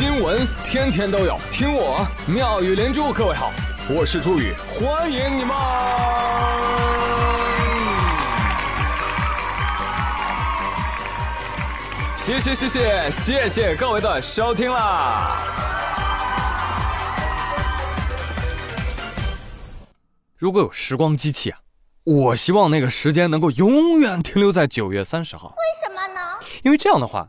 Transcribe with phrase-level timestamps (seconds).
[0.00, 3.12] 新闻天天都有，听我妙语连珠。
[3.12, 3.52] 各位好，
[3.86, 5.54] 我是朱宇，欢迎你们！
[12.16, 15.36] 谢谢谢谢谢谢各位的收听啦！
[20.38, 21.58] 如果有时光机器啊，
[22.04, 25.48] 我希望那个时间能够永远停留在九月三十号。
[25.48, 25.54] 为
[25.86, 26.20] 什么呢？
[26.62, 27.28] 因为这样的话。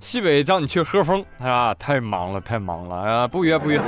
[0.00, 3.78] 西北叫你去喝风，哎呀，太忙了，太忙了，啊，不约不约。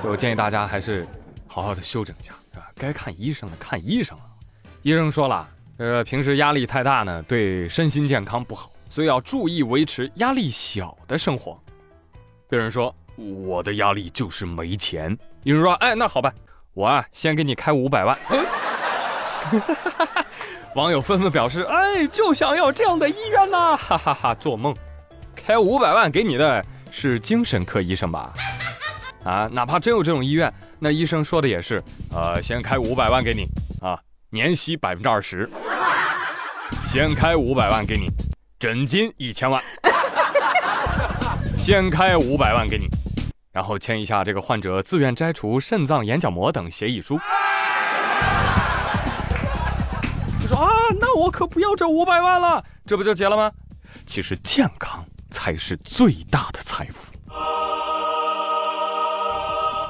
[0.00, 1.04] 所以我建议大家还是
[1.48, 2.66] 好好的休整一下，是吧？
[2.76, 4.24] 该看医生的看医生了。
[4.82, 11.58] 医生说了，呃，平时压力太大呢，对身心健康不好，所以要注意维持压力小的生活。
[12.48, 16.32] 别人说我的压力就是没钱，医生说，哎，那好吧，
[16.72, 18.16] 我啊，先给你开五百万。
[18.26, 20.26] 哈哈哈哈哈
[20.74, 24.74] 网友纷纷表示：“哎，就想要这样的医院呐！”哈哈哈，做梦！
[25.36, 28.32] 开五百万给你的是精神科医生吧？
[29.22, 31.80] 啊，哪怕真有这种医院，那医生说的也是：
[32.12, 33.44] 呃，先开五百万给你
[33.80, 33.96] 啊，
[34.30, 35.48] 年息百分之二十。
[36.86, 38.08] 先开五百万给你，
[38.58, 39.62] 诊金一千万。
[41.46, 42.88] 先开五百万给你，
[43.52, 47.16] 然后签一下这个患者自愿摘除肾脏眼角膜等协议书。
[51.00, 53.52] 那我可不要这五百万了，这不就结了吗？
[54.06, 57.12] 其实健康才是最大的财富。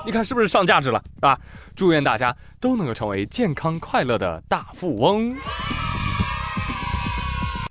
[0.06, 1.38] 你看是不是上价值了啊？
[1.74, 5.34] 祝愿大家都能够成为健康快乐的大富翁。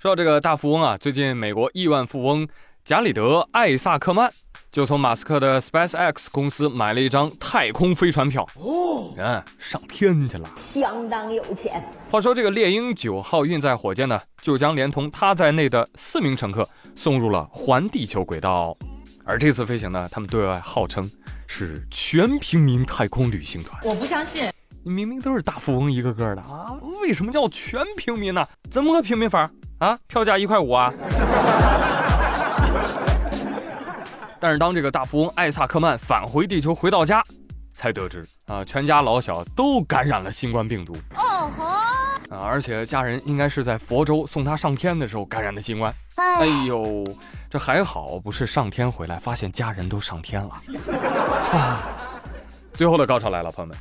[0.02, 2.46] 说到这个大富翁啊，最近美国亿万富翁
[2.84, 4.32] 贾里德·艾萨克曼。
[4.74, 11.80] 就从马斯克的 SpaceX 公司买了一张太空飞船票，哦，人上天去了，相当有钱。
[12.10, 18.76] 话说这个猎鹰九号运载火箭呢，就将连同他在内的四名乘客送入了环地球轨道。
[19.24, 21.08] 而这次飞行呢，他们对外号称
[21.46, 23.80] 是全平民太空旅行团。
[23.84, 24.50] 我不相信，
[24.82, 28.44] 明明都是大富翁一个个的啊，为什么叫全平民呢？
[28.68, 29.48] 怎么个平民法
[29.78, 29.96] 啊？
[30.08, 30.92] 票价一块五啊？
[34.44, 37.24] 但是当这个大富翁艾萨克曼返回地球回到家，
[37.72, 40.94] 才得知啊，全家老小都感染了新冠病毒。
[41.14, 41.64] 哦吼！
[42.28, 45.94] 啊，而且家人应该是在佛州送他上天的时候感染的新冠。
[46.16, 47.02] 哎呦，
[47.48, 50.50] 这还好不是上天回来发现家人都上天了。
[51.58, 51.88] 啊！
[52.74, 53.78] 最后的高潮来了，朋友们，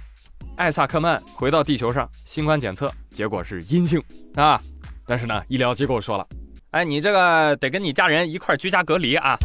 [0.55, 4.01] 艾萨克曼回到地球上，新冠检测结果是阴性
[4.35, 4.61] 啊。
[5.05, 6.25] 但是呢，医疗机构说了，
[6.71, 9.37] 哎，你这个得跟你家人一块居家隔离啊。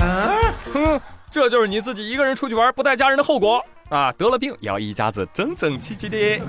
[0.00, 1.00] 哼，
[1.30, 4.10] 这就是你自己一个人出去玩不带家人的后果啊！
[4.12, 6.40] 得了病也要一家子整整齐齐的。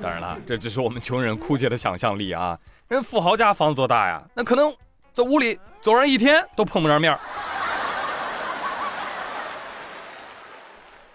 [0.00, 2.58] 当然了，这只是我们穷人枯竭的想象力啊！
[2.88, 4.22] 人富豪家房子多大呀？
[4.34, 4.72] 那可能
[5.12, 7.16] 在屋里走上一天都碰不着面。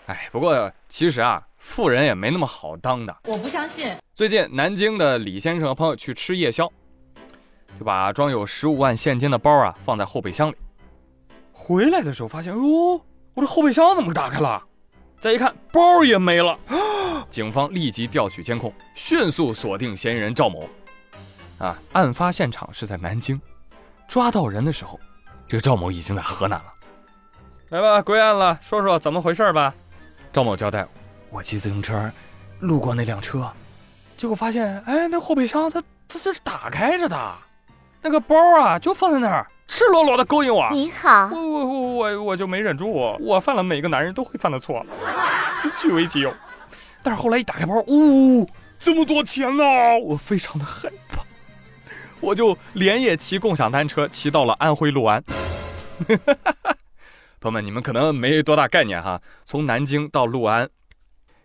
[0.07, 3.15] 哎，不过其实啊，富人也没那么好当的。
[3.23, 3.95] 我不相信。
[4.13, 6.71] 最近南京的李先生和朋友去吃夜宵。
[7.77, 10.55] 就把装有十五万现金的包啊放在后备箱里，
[11.51, 13.01] 回来的时候发现，哦，
[13.33, 14.63] 我这后备箱怎么打开了？
[15.19, 16.57] 再一看，包也没了。
[17.29, 20.69] 警方立即调取监控，迅速锁定嫌疑人赵某。
[21.57, 23.41] 啊，案发现场是在南京，
[24.07, 24.99] 抓到人的时候，
[25.47, 26.65] 这个赵某已经在河南了。
[27.69, 29.73] 来吧，归案了，说说怎么回事吧。
[30.31, 30.87] 赵某交代，
[31.29, 32.11] 我骑自行车
[32.59, 33.51] 路过那辆车，
[34.15, 37.35] 结果发现，哎，那后备箱它它这是打开着的。
[38.05, 40.69] 那个包啊，就放在那儿，赤裸裸的勾引我。
[40.71, 42.87] 你好，我我我我我就没忍住，
[43.19, 44.85] 我犯了每个男人都会犯的错，
[45.75, 46.31] 据为己有。
[47.01, 48.47] 但是后来一打开包，呜，
[48.77, 49.63] 这么多钱呢，
[50.03, 51.23] 我非常的害怕，
[52.19, 55.23] 我就连夜骑共享单车骑到了安徽六安。
[57.41, 60.69] 朋友们，你们可能没多大概念哈，从南京到六安，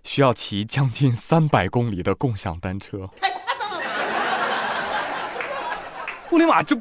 [0.05, 3.09] 需要骑将近三百公里的共享单车。
[6.31, 6.77] 我的妈，这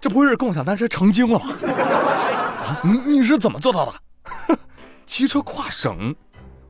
[0.00, 1.46] 这不会是共享单车成精了吧？
[2.64, 4.56] 啊，你你是怎么做到的？
[5.06, 6.14] 骑车跨省，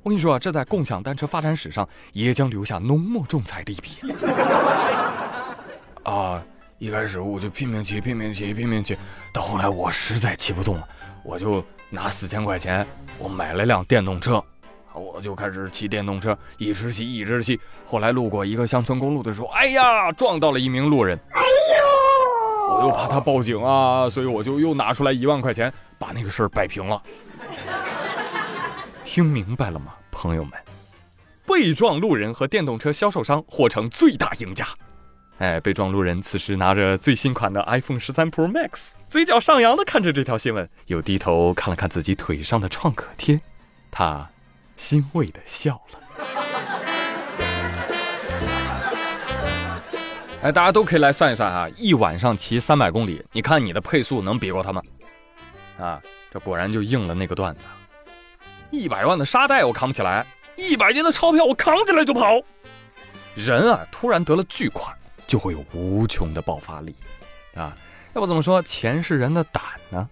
[0.03, 3.91] 我跟你说啊，这在共享单车发展史上也将留下浓墨重彩的一笔。
[6.03, 6.43] 啊，
[6.79, 8.97] 一开始我就拼命骑，拼命骑，拼命骑，
[9.33, 10.89] 到后来我实在骑不动了，
[11.23, 12.87] 我就拿四千块钱，
[13.19, 14.43] 我买了辆电动车，
[14.95, 17.61] 我就开始骑电动车，一直骑，一直骑。
[17.87, 21.17] 后来路过一个乡村公路的时候，哎呀，撞到了一名路人，
[22.73, 27.01] 我又怕他报警啊，所以我就又拿出来一万块钱，把那个事儿摆平了。
[29.05, 30.53] 听明白了吗，朋友们？
[31.45, 34.67] 被撞路人和电动车销售商或成最大赢家。
[35.39, 43.41] 哎，被撞路人此时拿着最新款的 iPhone 十三 Pro Max，嘴角上扬的看着这条新闻，又低头看了看自己腿上的创可贴，
[43.91, 44.31] 他
[44.77, 45.99] 欣慰的笑了。
[50.43, 54.83] 哎，大家都可以来算一算啊，一晚上骑三百公里，你看你的配速能比过他吗？
[55.79, 56.03] 啊，
[56.33, 57.67] 这果然就应了那个段子，
[58.71, 62.41] 一百万的沙袋我扛不起来，一百斤的钞票我扛起来就跑。
[63.35, 64.95] 人啊，突然得了巨款。
[65.25, 66.95] 就会有无穷的爆发力，
[67.55, 67.75] 啊，
[68.13, 70.07] 要不怎么说钱是人的胆呢？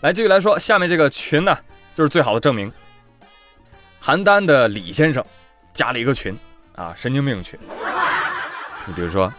[0.00, 1.56] 来，继续来说，下面这个群呢，
[1.94, 2.70] 就是最好的证明。
[4.02, 5.24] 邯郸的李先生
[5.72, 6.36] 加了一个群，
[6.74, 7.58] 啊，神经病群。
[8.90, 9.32] 你比如说，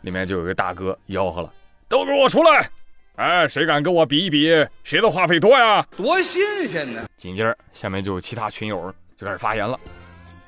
[0.00, 1.52] 里面就有个大哥吆喝了
[1.88, 2.68] ：“都给我出来！
[3.14, 4.48] 哎，谁敢跟我比一比，
[4.82, 5.86] 谁的话费多呀？
[5.96, 9.78] 多新鲜呢！”紧接着，下面就有其他群友就开始发言了：“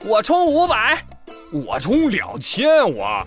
[0.04, 1.00] 我充五百，
[1.52, 3.24] 我充两千，我。”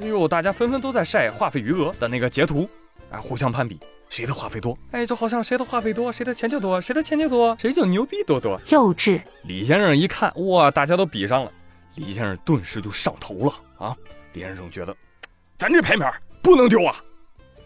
[0.00, 2.66] 哎呦，大家纷纷都在晒话费余额的那个截图，
[3.10, 3.78] 啊，互相攀比
[4.08, 4.74] 谁的话费多。
[4.92, 8.58] 哎，就好像谁的话费多，谁的钱就多，谁的钱就多，谁就牛逼多多。
[8.70, 9.20] 幼稚。
[9.42, 11.52] 李先生一看，哇，大家都比上了，
[11.94, 13.96] 李先生顿时就上头了啊！
[14.32, 14.96] 李先生觉得，
[15.58, 16.10] 咱这牌面
[16.42, 16.94] 不能丢啊，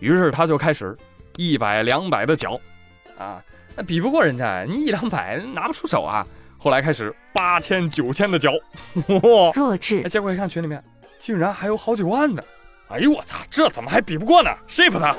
[0.01, 0.97] 于是他就开始
[1.37, 2.59] 一百两百的缴，
[3.19, 3.43] 啊，
[3.77, 6.27] 那比不过人家，你一两百拿不出手啊。
[6.57, 8.51] 后来开始八千九千的缴，
[9.09, 10.03] 哇，弱智。
[10.05, 10.83] 结果一看群里面。
[11.19, 12.43] 竟然还有好几万呢！
[12.89, 14.51] 哎呦我操，这怎么还比不过呢？
[14.67, 15.17] 谁服他？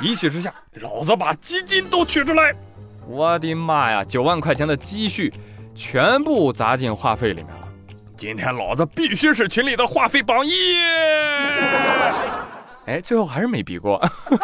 [0.00, 2.54] 一气之下，老子把基金都取出来！
[3.06, 5.32] 我的妈呀，九万块钱的积蓄
[5.74, 7.68] 全部砸进话费里面了！
[8.20, 10.74] 今天老子必须是群里的话费榜一！
[12.84, 13.98] 哎，最后还是没比过。
[13.98, 14.36] 他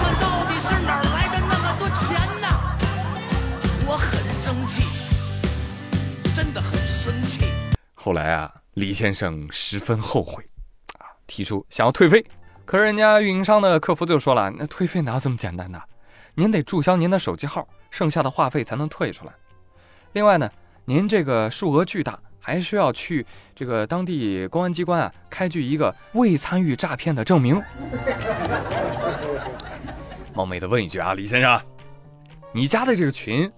[0.00, 2.48] 们到底是哪来的那么多钱呢？
[3.86, 4.82] 我很生气，
[6.34, 7.44] 真的很生气。
[7.94, 10.42] 后来啊，李先生十分后悔，
[10.98, 12.26] 啊，提出想要退费，
[12.64, 15.80] 可是人家运营商的客服就说了，那退费哪有这么简单的？
[16.34, 19.32] 您得注销您的手机号，剩下的话费才能退出来。
[20.14, 20.50] 另外呢，
[20.90, 27.62] 您这个数额巨大，还需要去这个当地公安机关啊开具一个未参与诈骗的证明。
[30.34, 31.62] 冒昧的问一句啊，李先生，
[32.50, 33.48] 你加的这个群，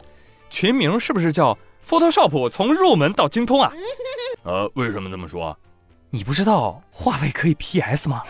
[0.51, 3.73] 群名是不是叫 Photoshop 从入门到精通啊？
[4.45, 5.59] 呃，为什么这么说？
[6.11, 8.23] 你不知道话费可以 PS 吗？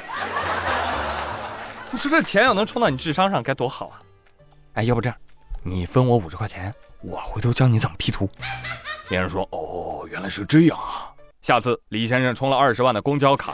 [1.90, 3.98] 你说这钱要能充到你智商上该多好啊！
[4.74, 5.18] 哎，要不这样，
[5.64, 8.30] 你分我五十块钱，我回头教你怎么 P 图。
[9.12, 11.12] 别人说：“哦，原来是这样啊！”
[11.42, 13.52] 下次李先生充了二十万的公交卡。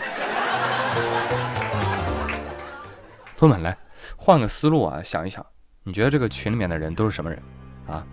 [3.37, 3.77] 朋友们，来
[4.17, 5.45] 换个思路啊，想一想，
[5.83, 7.43] 你觉得这个群里面的人都是什么人
[7.89, 8.07] 啊？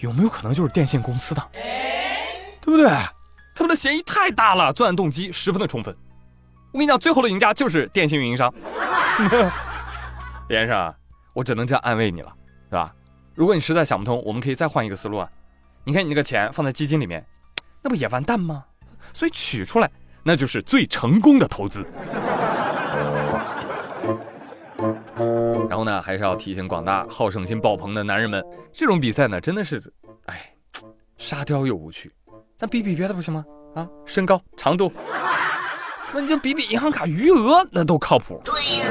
[0.00, 1.42] 有没有可能就是电信公司的？
[2.60, 2.90] 对不对？
[3.54, 5.96] 他们的嫌疑太大了，作案动机十分的充分。
[6.72, 8.52] 我跟你讲，最后的赢家就是电信运营商。
[10.50, 10.94] 李先生，
[11.32, 12.30] 我只能这样安慰你了，
[12.68, 12.94] 是吧？
[13.34, 15.26] 如果你实在想不通，我们可以再换一个思路啊。
[15.90, 17.26] 你看你那个钱放在基金里面，
[17.82, 18.64] 那不也完蛋吗？
[19.12, 19.90] 所以取出来，
[20.22, 21.84] 那就是最成功的投资。
[25.68, 28.40] 然后呢，还是要提醒广大好胜心爆棚的男人们，
[28.72, 29.82] 这种比赛呢，真的是，
[30.26, 30.54] 哎，
[31.16, 32.12] 沙雕又无趣。
[32.56, 33.44] 咱比比别的不行吗？
[33.74, 34.92] 啊，身高、长度，
[36.14, 38.40] 那你就比比银行卡余额，那都靠谱。
[38.44, 38.89] 对呀。